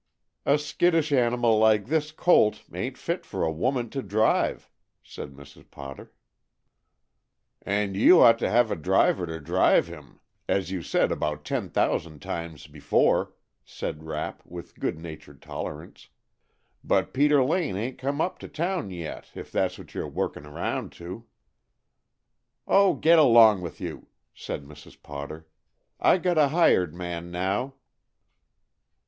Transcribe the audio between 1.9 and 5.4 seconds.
colt ain't fit for a woman to drive," said